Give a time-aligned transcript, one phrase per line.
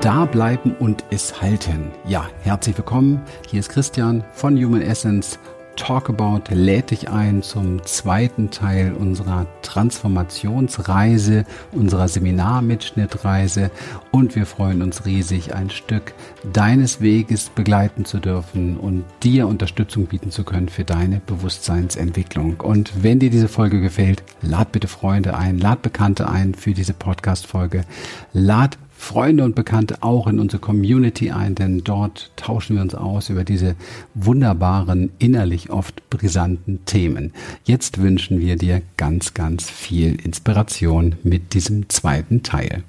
[0.00, 1.90] Da bleiben und es halten.
[2.08, 3.20] Ja, herzlich willkommen.
[3.46, 5.38] Hier ist Christian von Human Essence.
[5.76, 13.70] Talk About lädt dich ein zum zweiten Teil unserer Transformationsreise, unserer Seminarmitschnittreise
[14.10, 16.14] und wir freuen uns riesig, ein Stück
[16.50, 22.60] deines Weges begleiten zu dürfen und dir Unterstützung bieten zu können für deine Bewusstseinsentwicklung.
[22.60, 26.94] Und wenn dir diese Folge gefällt, lad bitte Freunde ein, lad Bekannte ein für diese
[26.94, 27.84] Podcast-Folge,
[28.32, 33.30] lad Freunde und Bekannte auch in unsere Community ein, denn dort tauschen wir uns aus
[33.30, 33.74] über diese
[34.14, 37.32] wunderbaren, innerlich oft brisanten Themen.
[37.64, 42.84] Jetzt wünschen wir dir ganz, ganz viel Inspiration mit diesem zweiten Teil.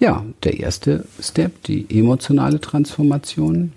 [0.00, 3.72] Ja, der erste Step, die emotionale Transformation,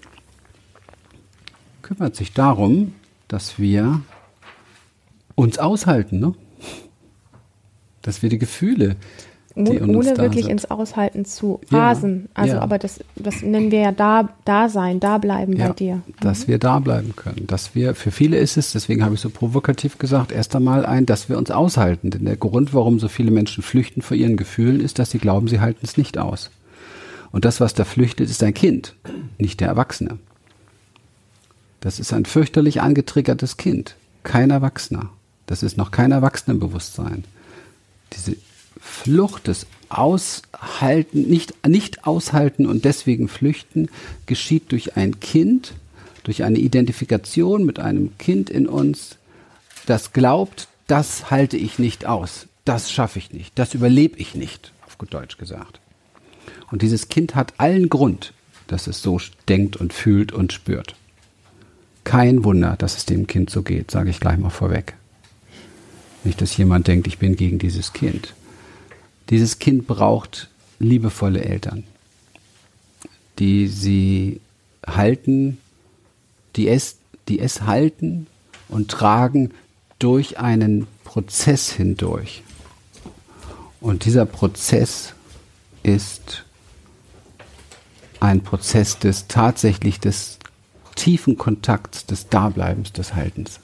[1.84, 2.94] kümmert sich darum,
[3.28, 4.02] dass wir
[5.36, 6.34] uns aushalten, ne?
[8.02, 8.98] dass wir die Gefühle
[9.56, 10.52] ohne, wirklich sind.
[10.52, 12.30] ins Aushalten zu rasen.
[12.36, 12.62] Ja, also, ja.
[12.62, 16.02] aber das, das nennen wir ja da, da sein, da bleiben ja, bei dir.
[16.20, 16.52] Dass mhm.
[16.52, 17.48] wir da bleiben können.
[17.48, 21.06] Dass wir, für viele ist es, deswegen habe ich so provokativ gesagt, erst einmal ein,
[21.06, 22.12] dass wir uns aushalten.
[22.12, 25.48] Denn der Grund, warum so viele Menschen flüchten vor ihren Gefühlen, ist, dass sie glauben,
[25.48, 26.50] sie halten es nicht aus.
[27.32, 28.96] Und das, was da flüchtet, ist ein Kind,
[29.38, 30.18] nicht der Erwachsene.
[31.80, 35.10] Das ist ein fürchterlich angetriggertes Kind, kein Erwachsener.
[35.48, 37.26] Das ist noch kein Erwachsenenbewusstsein.
[38.14, 38.36] Diese
[38.82, 43.90] Flucht, das Aushalten, nicht, nicht aushalten und deswegen flüchten,
[44.26, 45.74] geschieht durch ein Kind,
[46.24, 49.18] durch eine Identifikation mit einem Kind in uns,
[49.86, 54.74] das glaubt, das halte ich nicht aus, das schaffe ich nicht, das überlebe ich nicht,
[54.86, 55.80] auf gut Deutsch gesagt.
[56.72, 58.34] Und dieses Kind hat allen Grund,
[58.68, 60.96] dass es so denkt und fühlt und spürt.
[62.04, 64.96] Kein Wunder, dass es dem Kind so geht, sage ich gleich mal vorweg.
[66.24, 68.34] Nicht, dass jemand denkt, ich bin gegen dieses Kind.
[69.32, 71.86] Dieses Kind braucht liebevolle Eltern,
[73.40, 74.42] die sie
[74.86, 75.58] halten,
[76.58, 76.98] die es,
[77.30, 78.28] die es halten
[78.68, 79.52] und tragen
[80.00, 82.44] durch einen Prozess hindurch.
[83.80, 85.14] Und dieser Prozess
[85.82, 86.44] ist
[88.20, 90.40] ein Prozess des tatsächlich des
[90.96, 93.62] tiefen Kontakts, des Dableibens, des Haltens.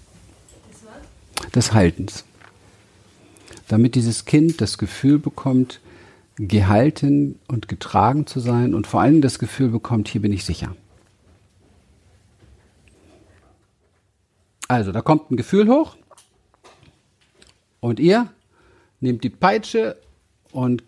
[1.53, 2.23] Des Haltens
[3.67, 5.81] damit dieses Kind das Gefühl bekommt,
[6.37, 10.75] gehalten und getragen zu sein und vor allem das Gefühl bekommt, hier bin ich sicher.
[14.67, 15.95] Also, da kommt ein Gefühl hoch
[17.79, 18.29] und ihr
[18.99, 19.97] nehmt die Peitsche
[20.51, 20.83] und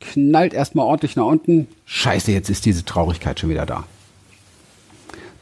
[0.00, 1.66] knallt erstmal ordentlich nach unten.
[1.86, 3.84] Scheiße, jetzt ist diese Traurigkeit schon wieder da.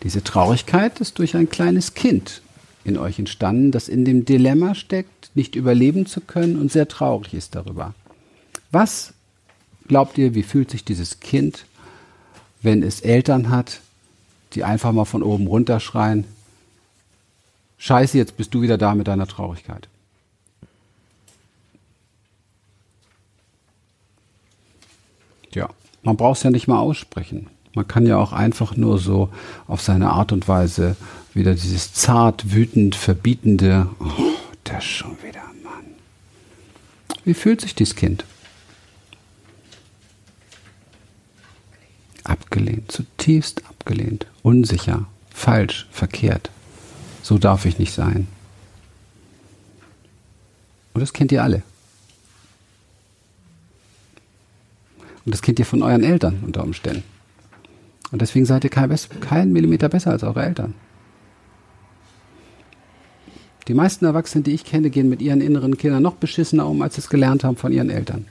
[0.02, 2.42] Diese Traurigkeit ist durch ein kleines Kind
[2.84, 7.34] in euch entstanden, das in dem Dilemma steckt, nicht überleben zu können und sehr traurig
[7.34, 7.94] ist darüber.
[8.70, 9.12] Was
[9.88, 11.66] glaubt ihr, wie fühlt sich dieses Kind,
[12.62, 13.80] wenn es Eltern hat,
[14.52, 16.24] die einfach mal von oben runter schreien,
[17.80, 19.88] Scheiße, jetzt bist du wieder da mit deiner Traurigkeit.
[25.54, 25.70] Ja,
[26.02, 27.48] man braucht es ja nicht mal aussprechen.
[27.74, 29.30] Man kann ja auch einfach nur so
[29.66, 30.94] auf seine Art und Weise
[31.34, 35.84] wieder dieses zart, wütend, verbietende, oh, das schon wieder, Mann.
[37.24, 38.24] Wie fühlt sich dieses Kind?
[42.24, 46.50] Abgelehnt, zutiefst abgelehnt, unsicher, falsch, verkehrt.
[47.22, 48.26] So darf ich nicht sein.
[50.92, 51.62] Und das kennt ihr alle.
[55.24, 57.04] Und das kennt ihr von euren Eltern unter Umständen.
[58.10, 58.90] Und deswegen seid ihr kein,
[59.20, 60.74] kein Millimeter besser als eure Eltern.
[63.70, 66.97] Die meisten Erwachsenen, die ich kenne, gehen mit ihren inneren Kindern noch beschissener um, als
[66.97, 68.26] sie es gelernt haben von ihren Eltern.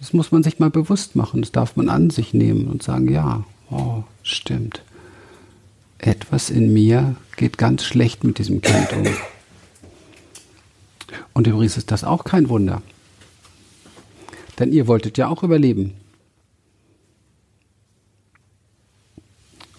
[0.00, 1.40] Das muss man sich mal bewusst machen.
[1.40, 4.82] Das darf man an sich nehmen und sagen, ja, oh, stimmt.
[5.98, 9.06] Etwas in mir geht ganz schlecht mit diesem Kind um.
[11.32, 12.82] Und übrigens ist das auch kein Wunder.
[14.58, 15.94] Denn ihr wolltet ja auch überleben.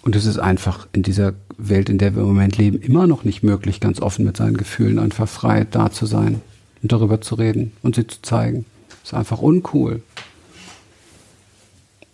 [0.06, 3.24] Und es ist einfach in dieser Welt, in der wir im Moment leben, immer noch
[3.24, 6.40] nicht möglich, ganz offen mit seinen Gefühlen einfach frei da zu sein
[6.80, 8.66] und darüber zu reden und sie zu zeigen.
[9.02, 10.04] Ist einfach uncool.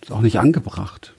[0.01, 1.13] Ist auch nicht angebracht.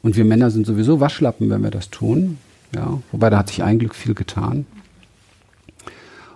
[0.00, 2.38] Und wir Männer sind sowieso Waschlappen, wenn wir das tun.
[2.72, 4.64] Ja, wobei da hat sich ein Glück viel getan.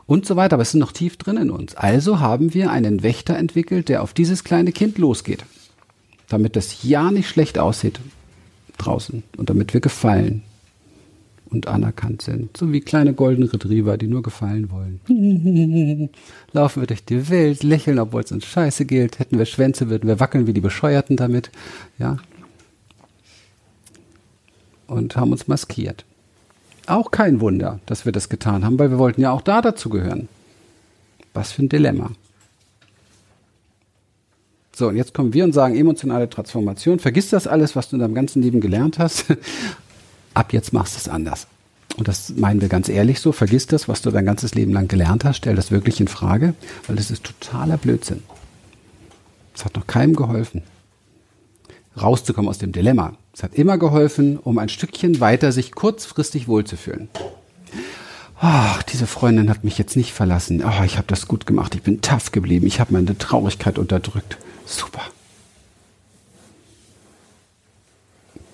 [0.05, 1.77] Und so weiter, aber es ist noch tief drin in uns.
[1.77, 5.45] Also haben wir einen Wächter entwickelt, der auf dieses kleine Kind losgeht.
[6.29, 8.01] Damit das ja nicht schlecht aussieht
[8.79, 10.43] draußen und damit wir gefallen
[11.55, 12.57] und anerkannt sind.
[12.57, 15.01] So wie kleine goldene Retriever, die nur gefallen wollen.
[16.53, 19.19] Laufen wir durch die Welt, lächeln, obwohl es uns scheiße gilt.
[19.19, 21.51] Hätten wir Schwänze, würden wir wackeln wie die Bescheuerten damit.
[21.99, 22.19] Ja.
[24.87, 26.05] Und haben uns maskiert.
[26.87, 29.89] Auch kein Wunder, dass wir das getan haben, weil wir wollten ja auch da dazu
[29.89, 30.29] gehören.
[31.33, 32.11] Was für ein Dilemma.
[34.77, 36.99] So, und jetzt kommen wir und sagen emotionale Transformation.
[36.99, 39.27] Vergiss das alles, was du in deinem ganzen Leben gelernt hast.
[40.35, 41.47] Ab jetzt machst du es anders.
[41.97, 43.31] Und das meinen wir ganz ehrlich so.
[43.31, 45.37] Vergiss das, was du dein ganzes Leben lang gelernt hast.
[45.37, 46.55] Stell das wirklich in Frage,
[46.89, 48.25] weil das ist totaler Blödsinn.
[49.55, 50.63] Es hat noch keinem geholfen,
[52.01, 53.17] rauszukommen aus dem Dilemma.
[53.33, 57.09] Es hat immer geholfen, um ein Stückchen weiter sich kurzfristig wohlzufühlen.
[58.37, 60.63] Ach, diese Freundin hat mich jetzt nicht verlassen.
[60.65, 61.75] Oh, ich habe das gut gemacht.
[61.75, 62.67] Ich bin tough geblieben.
[62.67, 64.39] Ich habe meine Traurigkeit unterdrückt.
[64.67, 65.03] Super.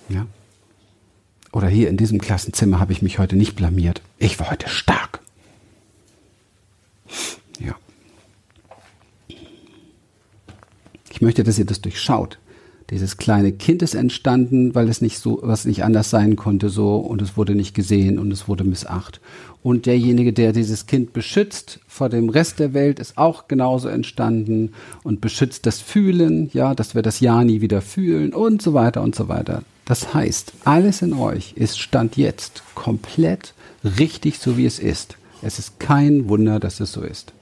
[0.09, 0.27] Ja.
[1.53, 4.03] Oder hier in diesem Klassenzimmer habe ich mich heute nicht blamiert.
[4.19, 5.21] Ich war heute stark.
[7.59, 7.75] Ja.
[11.11, 12.39] Ich möchte, dass ihr das durchschaut.
[12.91, 16.97] Dieses kleine Kind ist entstanden, weil es nicht so, was nicht anders sein konnte, so,
[16.97, 19.21] und es wurde nicht gesehen und es wurde missacht.
[19.63, 24.73] Und derjenige, der dieses Kind beschützt vor dem Rest der Welt, ist auch genauso entstanden
[25.05, 29.03] und beschützt das Fühlen, ja, dass wir das Ja nie wieder fühlen und so weiter
[29.03, 29.63] und so weiter.
[29.85, 33.55] Das heißt, alles in euch ist Stand jetzt komplett
[33.85, 35.17] richtig so, wie es ist.
[35.43, 37.33] Es ist kein Wunder, dass es so ist.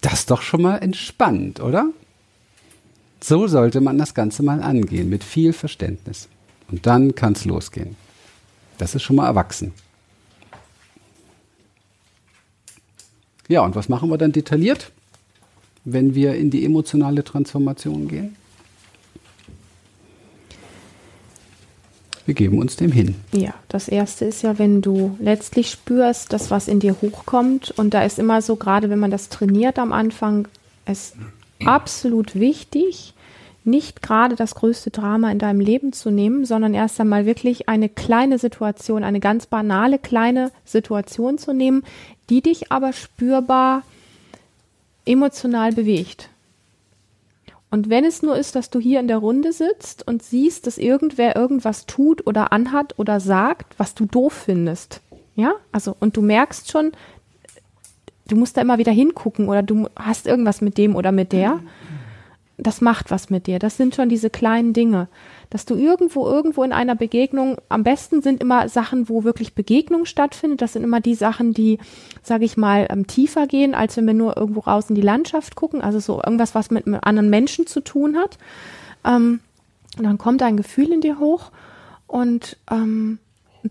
[0.00, 1.90] Das ist doch schon mal entspannt, oder?
[3.20, 6.28] So sollte man das Ganze mal angehen, mit viel Verständnis.
[6.70, 7.96] Und dann kann es losgehen.
[8.78, 9.72] Das ist schon mal erwachsen.
[13.48, 14.90] Ja, und was machen wir dann detailliert,
[15.84, 18.36] wenn wir in die emotionale Transformation gehen?
[22.26, 23.14] Wir geben uns dem hin.
[23.32, 27.70] Ja, das erste ist ja, wenn du letztlich spürst, dass was in dir hochkommt.
[27.78, 30.48] Und da ist immer so, gerade wenn man das trainiert am Anfang,
[30.86, 31.14] ist
[31.64, 33.14] absolut wichtig,
[33.64, 37.88] nicht gerade das größte Drama in deinem Leben zu nehmen, sondern erst einmal wirklich eine
[37.88, 41.82] kleine Situation, eine ganz banale kleine Situation zu nehmen,
[42.30, 43.82] die dich aber spürbar
[45.04, 46.30] emotional bewegt.
[47.70, 50.78] Und wenn es nur ist, dass du hier in der Runde sitzt und siehst, dass
[50.78, 55.00] irgendwer irgendwas tut oder anhat oder sagt, was du doof findest,
[55.34, 56.92] ja, also und du merkst schon,
[58.28, 61.60] du musst da immer wieder hingucken oder du hast irgendwas mit dem oder mit der,
[62.58, 63.58] das macht was mit dir.
[63.58, 65.08] Das sind schon diese kleinen Dinge,
[65.50, 70.06] dass du irgendwo, irgendwo in einer Begegnung, am besten sind immer Sachen, wo wirklich Begegnung
[70.06, 70.62] stattfindet.
[70.62, 71.78] Das sind immer die Sachen, die,
[72.22, 75.54] sage ich mal, ähm, tiefer gehen, als wenn wir nur irgendwo raus in die Landschaft
[75.54, 75.82] gucken.
[75.82, 78.38] Also so irgendwas, was mit, anderen Menschen zu tun hat.
[79.04, 79.40] Ähm,
[79.98, 81.50] und dann kommt ein Gefühl in dir hoch
[82.06, 83.18] und ähm,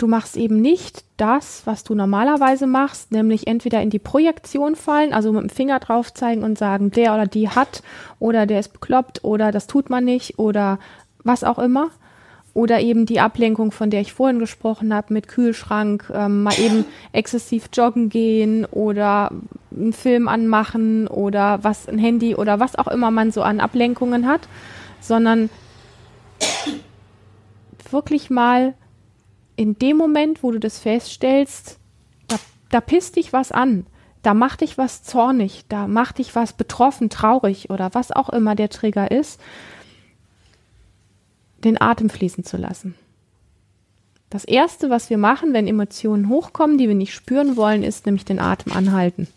[0.01, 5.13] du machst eben nicht das, was du normalerweise machst, nämlich entweder in die Projektion fallen,
[5.13, 7.83] also mit dem Finger drauf zeigen und sagen, der oder die hat
[8.19, 10.79] oder der ist bekloppt oder das tut man nicht oder
[11.23, 11.89] was auch immer.
[12.53, 16.85] Oder eben die Ablenkung, von der ich vorhin gesprochen habe, mit Kühlschrank, ähm, mal eben
[17.11, 19.29] exzessiv joggen gehen oder
[19.75, 24.25] einen Film anmachen oder was, ein Handy oder was auch immer man so an Ablenkungen
[24.25, 24.47] hat,
[25.01, 25.49] sondern
[27.91, 28.73] wirklich mal
[29.55, 31.79] in dem Moment, wo du das feststellst,
[32.27, 32.37] da,
[32.69, 33.85] da pisst dich was an,
[34.21, 38.55] da macht dich was zornig, da macht dich was betroffen, traurig oder was auch immer
[38.55, 39.39] der Trigger ist,
[41.63, 42.95] den Atem fließen zu lassen.
[44.29, 48.25] Das Erste, was wir machen, wenn Emotionen hochkommen, die wir nicht spüren wollen, ist nämlich
[48.25, 49.27] den Atem anhalten.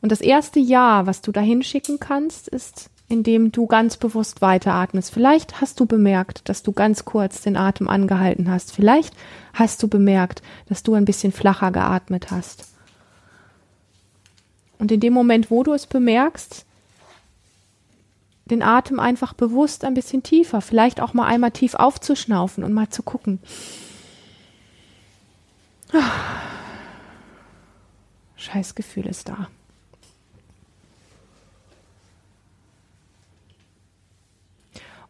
[0.00, 5.12] Und das erste Ja, was du da hinschicken kannst, ist indem du ganz bewusst weiteratmest.
[5.12, 8.72] Vielleicht hast du bemerkt, dass du ganz kurz den Atem angehalten hast.
[8.72, 9.14] Vielleicht
[9.52, 12.68] hast du bemerkt, dass du ein bisschen flacher geatmet hast.
[14.78, 16.66] Und in dem Moment, wo du es bemerkst,
[18.46, 22.88] den Atem einfach bewusst ein bisschen tiefer, vielleicht auch mal einmal tief aufzuschnaufen und mal
[22.90, 23.40] zu gucken.
[28.36, 29.48] Scheißgefühl ist da.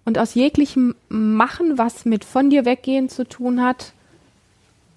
[0.06, 3.92] Und aus jeglichem Machen, was mit von dir weggehen zu tun hat,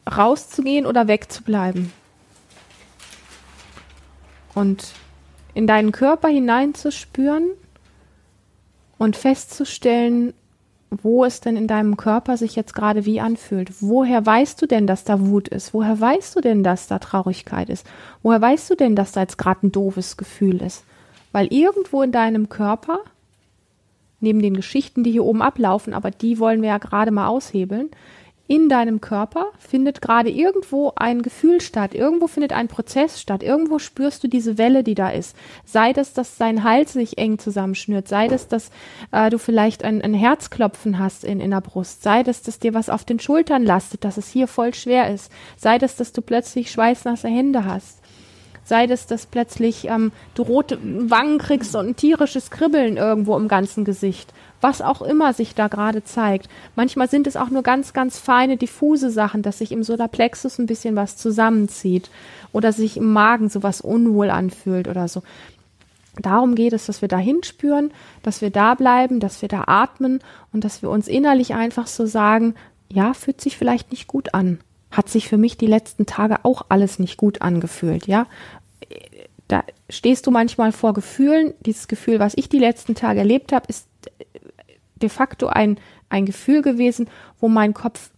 [0.10, 1.92] rauszugehen oder wegzubleiben.
[4.56, 4.94] Und
[5.54, 7.50] in deinen Körper hineinzuspüren
[8.98, 10.34] und festzustellen,
[10.92, 13.82] wo es denn in deinem Körper sich jetzt gerade wie anfühlt.
[13.82, 15.74] Woher weißt du denn, dass da Wut ist?
[15.74, 17.86] Woher weißt du denn, dass da Traurigkeit ist?
[18.24, 20.84] Woher weißt du denn, dass da jetzt gerade ein doofes Gefühl ist?
[21.32, 23.00] Weil irgendwo in deinem Körper
[24.20, 27.90] neben den Geschichten, die hier oben ablaufen, aber die wollen wir ja gerade mal aushebeln,
[28.50, 33.78] in deinem Körper findet gerade irgendwo ein Gefühl statt, irgendwo findet ein Prozess statt, irgendwo
[33.78, 35.36] spürst du diese Welle, die da ist.
[35.66, 38.72] Sei das, dass dein Hals sich eng zusammenschnürt, sei das, dass
[39.12, 42.74] äh, du vielleicht ein, ein Herzklopfen hast in, in der Brust, sei das, dass dir
[42.74, 46.24] was auf den Schultern lastet, dass es hier voll schwer ist, sei das, dass du
[46.24, 47.99] plötzlich schweißnasse Hände hast.
[48.70, 53.48] Sei das, dass plötzlich ähm, du rote Wangen kriegst und ein tierisches Kribbeln irgendwo im
[53.48, 56.50] ganzen Gesicht was auch immer sich da gerade zeigt.
[56.76, 60.66] Manchmal sind es auch nur ganz, ganz feine, diffuse Sachen, dass sich im Solarplexus ein
[60.66, 62.10] bisschen was zusammenzieht
[62.52, 65.24] oder sich im Magen so was unwohl anfühlt oder so.
[66.22, 67.92] Darum geht es, dass wir da hinspüren,
[68.24, 70.20] dass wir da bleiben, dass wir da atmen
[70.52, 72.56] und dass wir uns innerlich einfach so sagen,
[72.90, 74.60] ja, fühlt sich vielleicht nicht gut an.
[74.92, 78.28] Hat sich für mich die letzten Tage auch alles nicht gut angefühlt, ja.
[79.48, 81.54] Da stehst du manchmal vor Gefühlen.
[81.66, 83.88] Dieses Gefühl, was ich die letzten Tage erlebt habe, ist
[84.96, 85.80] de facto ein,
[86.10, 88.12] ein Gefühl gewesen, wo mein Kopf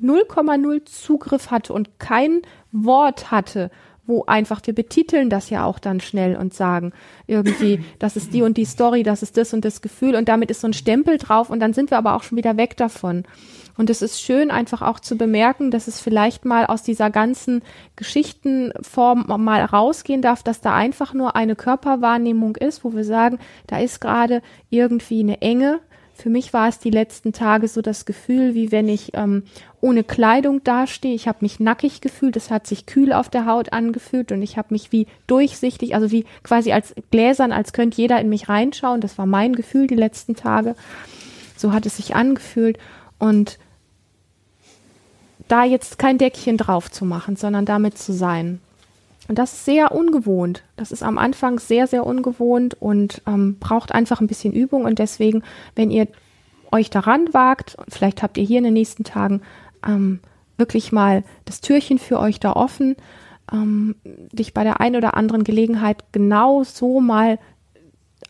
[0.00, 2.42] 0,0 Zugriff hatte und kein
[2.72, 3.70] Wort hatte,
[4.06, 6.92] wo einfach wir betiteln das ja auch dann schnell und sagen
[7.26, 10.50] irgendwie, das ist die und die Story, das ist das und das Gefühl und damit
[10.50, 13.24] ist so ein Stempel drauf und dann sind wir aber auch schon wieder weg davon.
[13.76, 17.62] Und es ist schön einfach auch zu bemerken, dass es vielleicht mal aus dieser ganzen
[17.96, 23.78] Geschichtenform mal rausgehen darf, dass da einfach nur eine Körperwahrnehmung ist, wo wir sagen, da
[23.78, 25.80] ist gerade irgendwie eine Enge,
[26.14, 29.44] für mich war es die letzten Tage so das Gefühl, wie wenn ich ähm,
[29.80, 31.14] ohne Kleidung dastehe.
[31.14, 34.56] Ich habe mich nackig gefühlt, es hat sich kühl auf der Haut angefühlt und ich
[34.56, 39.00] habe mich wie durchsichtig, also wie quasi als Gläsern, als könnte jeder in mich reinschauen.
[39.00, 40.76] Das war mein Gefühl die letzten Tage.
[41.56, 42.78] So hat es sich angefühlt
[43.18, 43.58] und
[45.48, 48.60] da jetzt kein Deckchen drauf zu machen, sondern damit zu sein.
[49.28, 50.64] Und das ist sehr ungewohnt.
[50.76, 54.84] Das ist am Anfang sehr, sehr ungewohnt und ähm, braucht einfach ein bisschen Übung.
[54.84, 55.42] Und deswegen,
[55.74, 56.08] wenn ihr
[56.72, 59.42] euch daran wagt, vielleicht habt ihr hier in den nächsten Tagen
[59.86, 60.20] ähm,
[60.56, 62.96] wirklich mal das Türchen für euch da offen,
[63.52, 63.96] ähm,
[64.32, 67.38] dich bei der einen oder anderen Gelegenheit genau so mal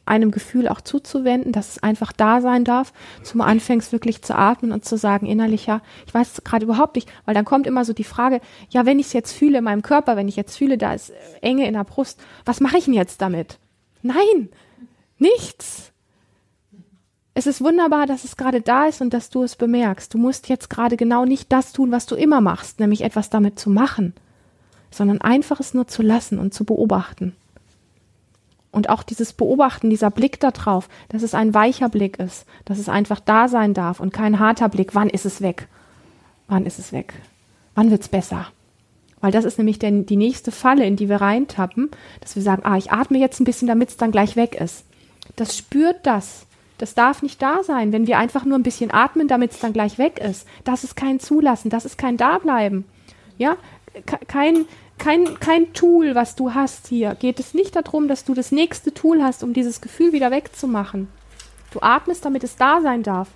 [0.04, 2.92] einem Gefühl auch zuzuwenden, dass es einfach da sein darf,
[3.22, 7.10] zum anfängst wirklich zu atmen und zu sagen innerlich, ja, ich weiß gerade überhaupt nicht,
[7.24, 8.40] weil dann kommt immer so die Frage,
[8.70, 11.12] ja, wenn ich es jetzt fühle in meinem Körper, wenn ich jetzt fühle, da ist
[11.40, 13.58] Enge in der Brust, was mache ich denn jetzt damit?
[14.02, 14.48] Nein,
[15.18, 15.92] nichts.
[17.34, 20.12] Es ist wunderbar, dass es gerade da ist und dass du es bemerkst.
[20.12, 23.58] Du musst jetzt gerade genau nicht das tun, was du immer machst, nämlich etwas damit
[23.58, 24.12] zu machen,
[24.90, 27.34] sondern einfach es nur zu lassen und zu beobachten.
[28.72, 32.78] Und auch dieses Beobachten, dieser Blick da drauf, dass es ein weicher Blick ist, dass
[32.78, 34.94] es einfach da sein darf und kein harter Blick.
[34.94, 35.68] Wann ist es weg?
[36.48, 37.12] Wann ist es weg?
[37.74, 38.46] Wann wird's besser?
[39.20, 42.62] Weil das ist nämlich der, die nächste Falle, in die wir reintappen, dass wir sagen,
[42.64, 44.84] ah, ich atme jetzt ein bisschen, damit es dann gleich weg ist.
[45.36, 46.46] Das spürt das.
[46.78, 49.72] Das darf nicht da sein, wenn wir einfach nur ein bisschen atmen, damit es dann
[49.72, 50.48] gleich weg ist.
[50.64, 52.84] Das ist kein Zulassen, das ist kein Dableiben.
[53.38, 53.56] Ja,
[54.28, 54.66] kein,
[54.98, 57.14] kein, kein Tool, was du hast hier.
[57.14, 61.08] Geht es nicht darum, dass du das nächste Tool hast, um dieses Gefühl wieder wegzumachen.
[61.72, 63.28] Du atmest, damit es da sein darf.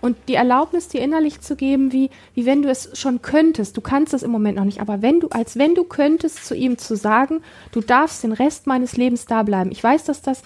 [0.00, 3.76] Und die Erlaubnis dir innerlich zu geben, wie, wie wenn du es schon könntest.
[3.76, 6.54] Du kannst es im Moment noch nicht, aber wenn du, als wenn du könntest, zu
[6.54, 7.42] ihm zu sagen,
[7.72, 9.70] du darfst den Rest meines Lebens da bleiben.
[9.72, 10.42] Ich weiß, dass das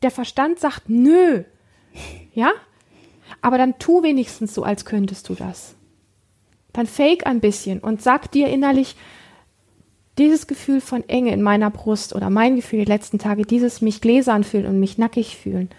[0.00, 1.44] der Verstand sagt, nö.
[2.32, 2.52] Ja?
[3.42, 5.74] Aber dann tu wenigstens so, als könntest du das
[6.72, 8.96] dann fake ein bisschen und sag dir innerlich,
[10.18, 14.00] dieses Gefühl von Enge in meiner Brust oder mein Gefühl die letzten Tage, dieses mich
[14.00, 15.70] gläsern fühlen und mich nackig fühlen,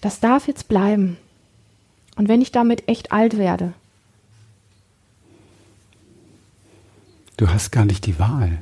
[0.00, 1.16] das darf jetzt bleiben.
[2.16, 3.72] Und wenn ich damit echt alt werde.
[7.36, 8.58] Du hast gar nicht die Wahl.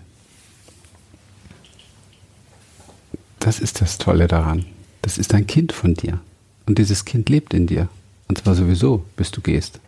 [3.41, 4.67] Das ist das Tolle daran.
[5.03, 6.21] Das ist ein Kind von dir.
[6.67, 7.89] Und dieses Kind lebt in dir.
[8.29, 9.81] Und zwar sowieso, bis du gehst.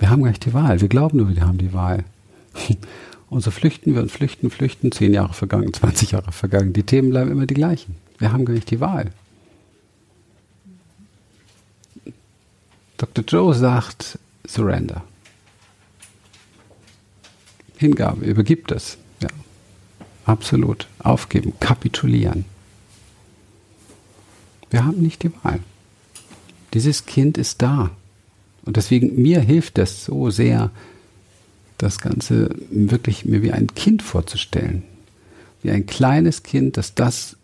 [0.00, 0.80] Wir haben gar nicht die Wahl.
[0.80, 2.04] Wir glauben nur, wir haben die Wahl.
[3.28, 4.90] Und so flüchten wir und flüchten, flüchten.
[4.90, 6.72] Zehn Jahre vergangen, 20 Jahre vergangen.
[6.72, 7.94] Die Themen bleiben immer die gleichen.
[8.18, 9.12] Wir haben gar nicht die Wahl.
[12.96, 13.24] Dr.
[13.24, 15.04] Joe sagt Surrender.
[17.76, 18.98] Hingabe, übergibt es.
[19.22, 19.28] Ja,
[20.24, 20.88] absolut.
[20.98, 22.46] Aufgeben, kapitulieren.
[24.70, 25.60] Wir haben nicht die Wahl.
[26.74, 27.90] Dieses Kind ist da.
[28.64, 30.70] Und deswegen, mir hilft das so sehr,
[31.78, 34.82] das Ganze wirklich mir wie ein Kind vorzustellen.
[35.62, 37.36] Wie ein kleines Kind, das das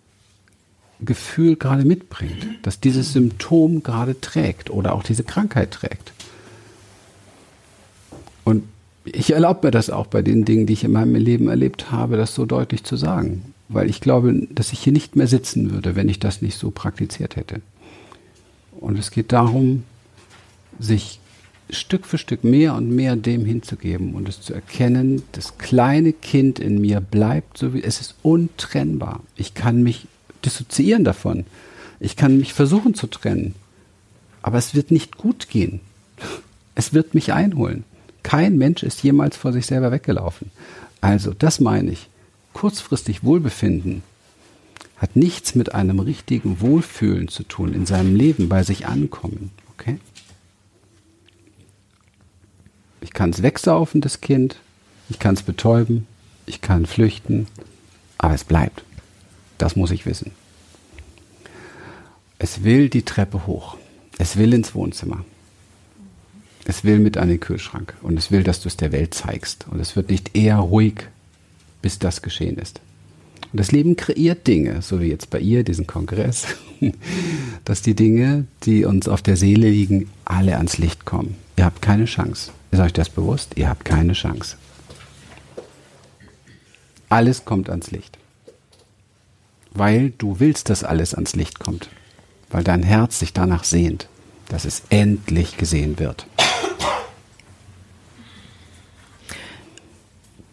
[1.00, 6.12] Gefühl gerade mitbringt, dass dieses Symptom gerade trägt oder auch diese Krankheit trägt.
[8.44, 8.64] Und
[9.04, 12.16] ich erlaube mir das auch bei den Dingen, die ich in meinem Leben erlebt habe,
[12.16, 13.54] das so deutlich zu sagen.
[13.68, 16.70] Weil ich glaube, dass ich hier nicht mehr sitzen würde, wenn ich das nicht so
[16.70, 17.61] praktiziert hätte.
[18.80, 19.85] Und es geht darum,
[20.78, 21.21] sich
[21.71, 26.59] Stück für Stück mehr und mehr dem hinzugeben und es zu erkennen, das kleine Kind
[26.59, 29.21] in mir bleibt so wie es ist untrennbar.
[29.35, 30.06] Ich kann mich
[30.45, 31.45] dissoziieren davon.
[31.99, 33.54] Ich kann mich versuchen zu trennen.
[34.42, 35.80] Aber es wird nicht gut gehen.
[36.75, 37.85] Es wird mich einholen.
[38.23, 40.50] Kein Mensch ist jemals vor sich selber weggelaufen.
[41.00, 42.09] Also, das meine ich.
[42.52, 44.02] Kurzfristig Wohlbefinden
[44.97, 49.50] hat nichts mit einem richtigen Wohlfühlen zu tun in seinem Leben, bei sich ankommen.
[49.76, 49.99] Okay?
[53.07, 54.57] Ich kann es wegsaufen, das Kind.
[55.09, 56.09] Ich kann es betäuben.
[56.45, 57.47] Ich kann flüchten.
[58.19, 58.83] Aber es bleibt.
[59.59, 60.33] Das muss ich wissen.
[62.41, 63.77] Es will die Treppe hoch.
[64.19, 65.25] Es will ins Wohnzimmer.
[66.65, 69.67] Es will mit an den Kühlschrank und es will, dass du es der Welt zeigst.
[69.71, 71.07] Und es wird nicht eher ruhig,
[71.83, 72.81] bis das geschehen ist.
[73.53, 76.49] Und das Leben kreiert Dinge, so wie jetzt bei ihr, diesen Kongress,
[77.65, 81.37] dass die Dinge, die uns auf der Seele liegen, alle ans Licht kommen.
[81.57, 82.51] Ihr habt keine Chance.
[82.76, 83.52] Ist euch das bewusst?
[83.56, 84.59] Ihr habt keine Chance.
[87.09, 88.18] Alles kommt ans Licht.
[89.71, 91.88] Weil du willst, dass alles ans Licht kommt.
[92.50, 94.09] Weil dein Herz sich danach sehnt,
[94.50, 96.26] dass es endlich gesehen wird.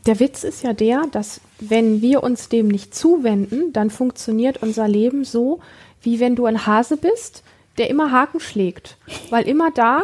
[0.06, 4.88] Der Witz ist ja der, dass wenn wir uns dem nicht zuwenden, dann funktioniert unser
[4.88, 5.60] Leben so,
[6.02, 7.44] wie wenn du ein Hase bist,
[7.78, 8.96] der immer Haken schlägt.
[9.30, 10.04] Weil immer da,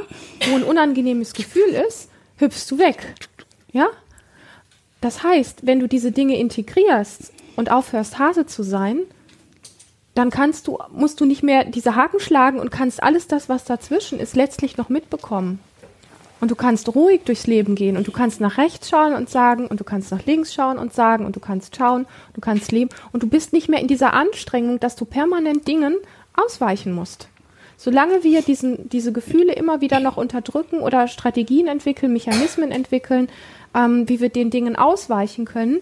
[0.50, 2.09] wo ein unangenehmes Gefühl ist,
[2.40, 3.16] hüpfst du weg.
[3.72, 3.88] Ja?
[5.02, 9.02] Das heißt, wenn du diese Dinge integrierst und aufhörst, Hase zu sein,
[10.16, 13.64] dann kannst du, musst du nicht mehr diese Haken schlagen und kannst alles das, was
[13.64, 15.60] dazwischen ist, letztlich noch mitbekommen.
[16.42, 19.68] Und du kannst ruhig durchs Leben gehen und du kannst nach rechts schauen und sagen
[19.68, 22.90] und du kannst nach links schauen und sagen und du kannst schauen, du kannst leben
[23.12, 25.96] und du bist nicht mehr in dieser Anstrengung, dass du permanent Dingen
[26.34, 27.28] ausweichen musst.
[27.82, 33.30] Solange wir diesen, diese Gefühle immer wieder noch unterdrücken oder Strategien entwickeln, Mechanismen entwickeln,
[33.74, 35.80] ähm, wie wir den Dingen ausweichen können,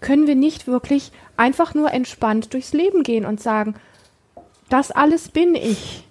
[0.00, 3.76] können wir nicht wirklich einfach nur entspannt durchs Leben gehen und sagen,
[4.70, 6.02] das alles bin ich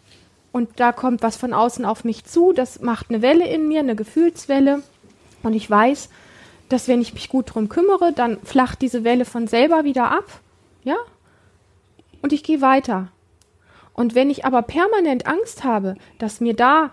[0.54, 3.82] und da kommt was von außen auf mich zu, das macht eine Welle in mir,
[3.82, 4.84] eine Gefühlswelle
[5.44, 6.08] und ich weiß,
[6.70, 10.40] dass wenn ich mich gut drum kümmere, dann flacht diese Welle von selber wieder ab,
[10.86, 10.96] ja?
[12.22, 13.10] Und ich gehe weiter.
[14.00, 16.92] Und wenn ich aber permanent Angst habe, dass mir da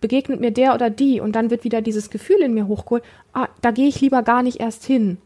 [0.00, 3.48] begegnet mir der oder die und dann wird wieder dieses Gefühl in mir hochgeholt, ah,
[3.62, 5.18] da gehe ich lieber gar nicht erst hin.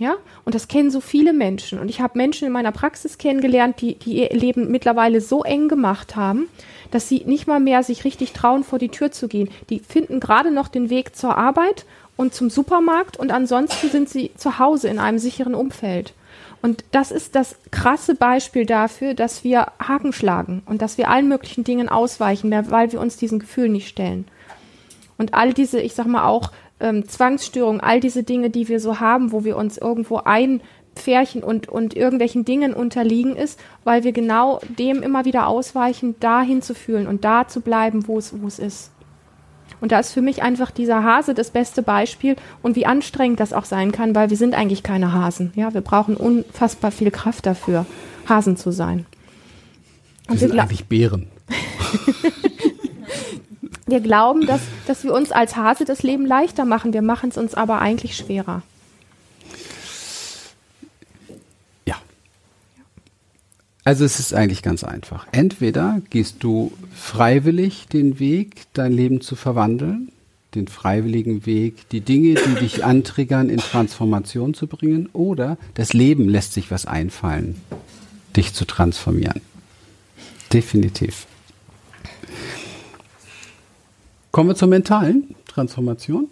[0.00, 0.14] Ja,
[0.46, 1.78] und das kennen so viele Menschen.
[1.78, 5.68] Und ich habe Menschen in meiner Praxis kennengelernt, die, die ihr Leben mittlerweile so eng
[5.68, 6.48] gemacht haben,
[6.90, 9.50] dass sie nicht mal mehr sich richtig trauen, vor die Tür zu gehen.
[9.68, 11.84] Die finden gerade noch den Weg zur Arbeit
[12.16, 16.14] und zum Supermarkt und ansonsten sind sie zu Hause in einem sicheren Umfeld.
[16.62, 21.28] Und das ist das krasse Beispiel dafür, dass wir Haken schlagen und dass wir allen
[21.28, 24.26] möglichen Dingen ausweichen, weil wir uns diesen Gefühlen nicht stellen.
[25.18, 29.00] Und all diese, ich sag mal auch ähm, Zwangsstörungen, all diese Dinge, die wir so
[29.00, 30.60] haben, wo wir uns irgendwo ein
[30.94, 36.62] Pfärchen und, und irgendwelchen Dingen unterliegen ist, weil wir genau dem immer wieder ausweichen, dahin
[36.62, 38.90] zu fühlen und da zu bleiben, wo es, wo es ist.
[39.82, 43.52] Und da ist für mich einfach dieser Hase das beste Beispiel und wie anstrengend das
[43.52, 45.52] auch sein kann, weil wir sind eigentlich keine Hasen.
[45.56, 47.84] Ja, wir brauchen unfassbar viel Kraft dafür,
[48.28, 49.06] Hasen zu sein.
[50.28, 51.26] Und wir sind eigentlich Bären.
[53.88, 56.92] wir glauben, dass, dass wir uns als Hase das Leben leichter machen.
[56.92, 58.62] Wir machen es uns aber eigentlich schwerer.
[63.84, 65.26] Also es ist eigentlich ganz einfach.
[65.32, 70.12] Entweder gehst du freiwillig den Weg, dein Leben zu verwandeln,
[70.54, 76.28] den freiwilligen Weg, die Dinge, die dich antriggern, in Transformation zu bringen, oder das Leben
[76.28, 77.60] lässt sich was einfallen,
[78.36, 79.40] dich zu transformieren.
[80.52, 81.26] Definitiv.
[84.30, 86.28] Kommen wir zur mentalen Transformation.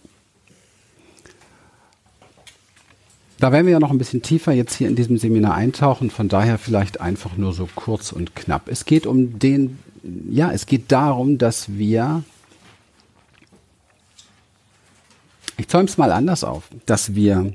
[3.41, 6.29] Da werden wir ja noch ein bisschen tiefer jetzt hier in diesem Seminar eintauchen, von
[6.29, 8.69] daher vielleicht einfach nur so kurz und knapp.
[8.69, 9.79] Es geht um den,
[10.29, 12.23] ja, es geht darum, dass wir,
[15.57, 17.55] ich zäume es mal anders auf, dass wir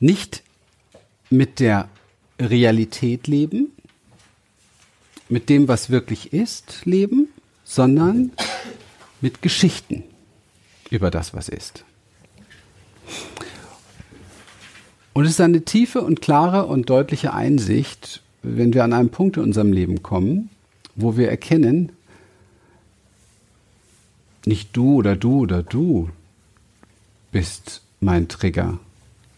[0.00, 0.42] nicht
[1.30, 1.88] mit der
[2.38, 3.72] Realität leben,
[5.30, 7.28] mit dem, was wirklich ist, leben,
[7.64, 8.32] sondern
[9.22, 10.04] mit Geschichten
[10.90, 11.86] über das, was ist.
[15.20, 19.36] Und es ist eine tiefe und klare und deutliche Einsicht, wenn wir an einen Punkt
[19.36, 20.48] in unserem Leben kommen,
[20.96, 21.92] wo wir erkennen,
[24.46, 26.08] nicht du oder du oder du,
[27.32, 28.78] bist mein Trigger.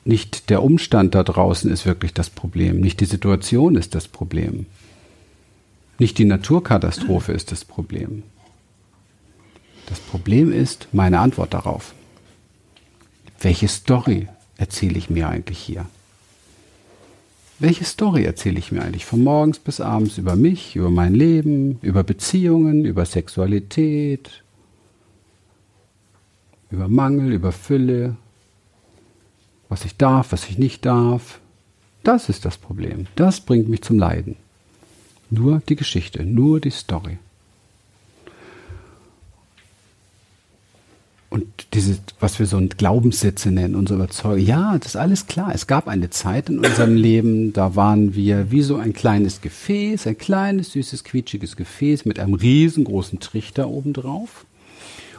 [0.04, 4.66] Nicht der Umstand da draußen ist wirklich das Problem, nicht die Situation ist das Problem.
[5.98, 8.22] Nicht die Naturkatastrophe ist das Problem.
[9.86, 11.92] Das Problem ist meine Antwort darauf.
[13.40, 14.28] Welche Story
[14.62, 15.86] erzähle ich mir eigentlich hier?
[17.58, 21.78] Welche Story erzähle ich mir eigentlich von morgens bis abends über mich, über mein Leben,
[21.82, 24.44] über Beziehungen, über Sexualität,
[26.70, 28.16] über Mangel, über Fülle,
[29.68, 31.40] was ich darf, was ich nicht darf?
[32.04, 33.06] Das ist das Problem.
[33.16, 34.36] Das bringt mich zum Leiden.
[35.28, 37.18] Nur die Geschichte, nur die Story.
[41.30, 45.52] Und diese, was wir so Glaubenssätze nennen, unsere Überzeugung, ja, das ist alles klar.
[45.54, 50.06] Es gab eine Zeit in unserem Leben, da waren wir wie so ein kleines Gefäß,
[50.06, 54.44] ein kleines, süßes, quietschiges Gefäß mit einem riesengroßen Trichter obendrauf.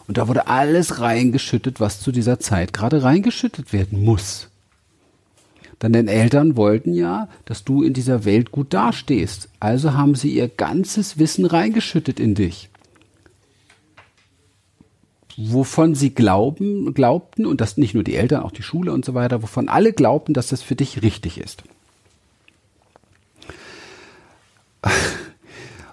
[0.07, 4.49] Und da wurde alles reingeschüttet, was zu dieser Zeit gerade reingeschüttet werden muss.
[5.81, 9.49] Denn deine Eltern wollten ja, dass du in dieser Welt gut dastehst.
[9.59, 12.69] Also haben sie ihr ganzes Wissen reingeschüttet in dich
[15.37, 19.13] wovon sie glauben, glaubten, und das nicht nur die Eltern, auch die Schule und so
[19.13, 21.63] weiter, wovon alle glaubten, dass das für dich richtig ist.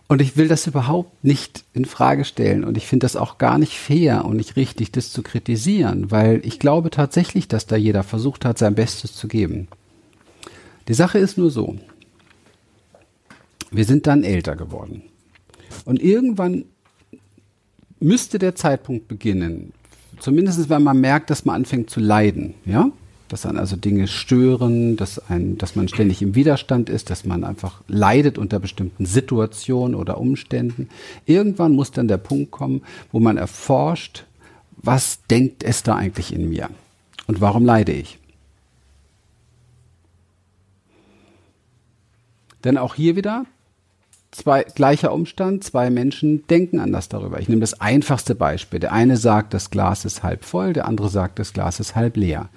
[0.08, 3.58] Und ich will das überhaupt nicht in Frage stellen und ich finde das auch gar
[3.58, 8.02] nicht fair und nicht richtig, das zu kritisieren, weil ich glaube tatsächlich, dass da jeder
[8.02, 9.68] versucht hat, sein Bestes zu geben.
[10.88, 11.76] Die Sache ist nur so.
[13.70, 15.04] Wir sind dann älter geworden.
[15.84, 16.64] Und irgendwann
[18.00, 19.72] müsste der Zeitpunkt beginnen,
[20.18, 22.90] zumindest wenn man merkt, dass man anfängt zu leiden, ja,
[23.28, 27.44] dass dann also Dinge stören, dass, ein, dass man ständig im Widerstand ist, dass man
[27.44, 30.88] einfach leidet unter bestimmten Situationen oder Umständen.
[31.26, 32.82] Irgendwann muss dann der Punkt kommen,
[33.12, 34.24] wo man erforscht,
[34.78, 36.70] was denkt es da eigentlich in mir
[37.28, 38.18] und warum leide ich.
[42.64, 43.46] Denn auch hier wieder,
[44.30, 47.40] zwei, gleicher Umstand, zwei Menschen denken anders darüber.
[47.40, 48.80] Ich nehme das einfachste Beispiel.
[48.80, 52.16] Der eine sagt, das Glas ist halb voll, der andere sagt, das Glas ist halb
[52.16, 52.48] leer.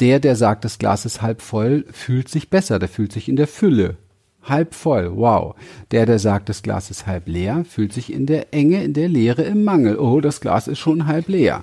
[0.00, 3.36] Der, der sagt, das Glas ist halb voll, fühlt sich besser, der fühlt sich in
[3.36, 3.96] der Fülle.
[4.42, 5.54] Halb voll, wow.
[5.90, 9.08] Der, der sagt, das Glas ist halb leer, fühlt sich in der Enge, in der
[9.08, 9.98] Leere, im Mangel.
[9.98, 11.62] Oh, das Glas ist schon halb leer.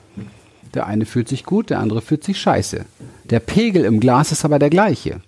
[0.75, 2.85] Der eine fühlt sich gut, der andere fühlt sich scheiße.
[3.23, 5.21] Der Pegel im Glas ist aber der gleiche.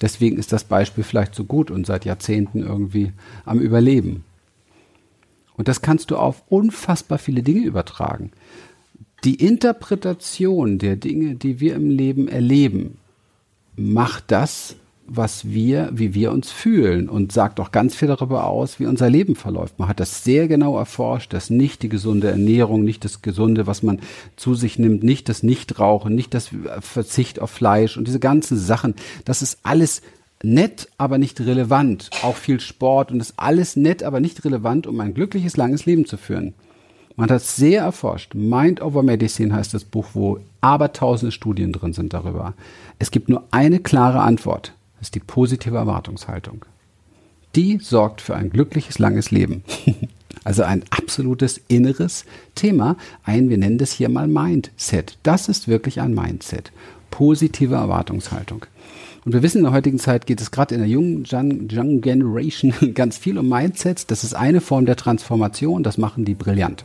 [0.00, 3.12] Deswegen ist das Beispiel vielleicht so gut und seit Jahrzehnten irgendwie
[3.44, 4.24] am Überleben.
[5.56, 8.30] Und das kannst du auf unfassbar viele Dinge übertragen.
[9.24, 12.98] Die Interpretation der Dinge, die wir im Leben erleben,
[13.76, 14.76] macht das,
[15.08, 19.08] was wir, wie wir uns fühlen und sagt auch ganz viel darüber aus, wie unser
[19.08, 19.78] Leben verläuft.
[19.78, 23.82] Man hat das sehr genau erforscht, dass nicht die gesunde Ernährung, nicht das Gesunde, was
[23.82, 24.00] man
[24.36, 28.94] zu sich nimmt, nicht das Nichtrauchen, nicht das Verzicht auf Fleisch und diese ganzen Sachen,
[29.24, 30.02] das ist alles
[30.42, 32.10] nett, aber nicht relevant.
[32.22, 35.86] Auch viel Sport und das ist alles nett, aber nicht relevant, um ein glückliches, langes
[35.86, 36.54] Leben zu führen.
[37.16, 38.34] Man hat sehr erforscht.
[38.34, 42.54] Mind over Medicine heißt das Buch, wo abertausende Studien drin sind darüber.
[43.00, 44.72] Es gibt nur eine klare Antwort.
[45.00, 46.64] Ist die positive Erwartungshaltung.
[47.54, 49.62] Die sorgt für ein glückliches, langes Leben.
[50.44, 52.96] Also ein absolutes inneres Thema.
[53.24, 55.18] Ein, wir nennen das hier mal Mindset.
[55.22, 56.72] Das ist wirklich ein Mindset.
[57.10, 58.64] Positive Erwartungshaltung.
[59.24, 62.72] Und wir wissen, in der heutigen Zeit geht es gerade in der jungen Young Generation
[62.94, 64.06] ganz viel um Mindsets.
[64.06, 65.82] Das ist eine Form der Transformation.
[65.82, 66.84] Das machen die brillant.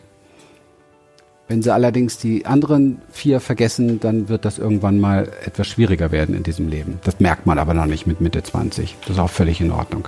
[1.53, 6.33] Wenn sie allerdings die anderen vier vergessen, dann wird das irgendwann mal etwas schwieriger werden
[6.33, 6.97] in diesem Leben.
[7.03, 8.95] Das merkt man aber noch nicht mit Mitte 20.
[9.01, 10.07] Das ist auch völlig in Ordnung.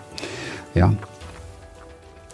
[0.74, 0.96] Ja.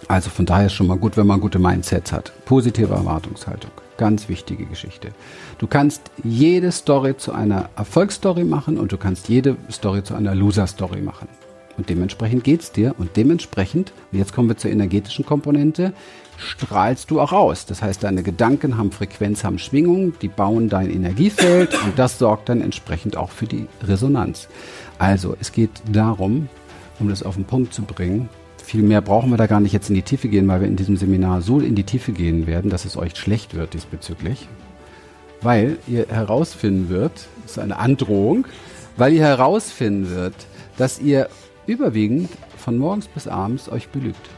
[0.08, 2.32] Also von daher ist schon mal gut, wenn man gute Mindsets hat.
[2.46, 3.72] Positive Erwartungshaltung.
[3.98, 5.10] Ganz wichtige Geschichte.
[5.58, 10.34] Du kannst jede Story zu einer Erfolgsstory machen und du kannst jede Story zu einer
[10.36, 11.28] Loser-Story machen.
[11.76, 15.92] Und dementsprechend geht's dir und dementsprechend, und jetzt kommen wir zur energetischen Komponente,
[16.42, 17.66] strahlst du auch aus.
[17.66, 22.50] Das heißt, deine Gedanken haben Frequenz, haben Schwingung, die bauen dein Energiefeld und das sorgt
[22.50, 24.48] dann entsprechend auch für die Resonanz.
[24.98, 26.50] Also, es geht darum,
[27.00, 28.30] um das auf den Punkt zu bringen,
[28.64, 30.76] viel mehr brauchen wir da gar nicht jetzt in die Tiefe gehen, weil wir in
[30.76, 34.48] diesem Seminar so in die Tiefe gehen werden, dass es euch schlecht wird diesbezüglich.
[35.42, 37.12] Weil ihr herausfinden wird,
[37.44, 38.48] das ist eine Androhung,
[38.98, 40.36] weil ihr herausfinden wird,
[40.78, 41.28] dass ihr
[41.66, 44.30] überwiegend von morgens bis abends euch belügt.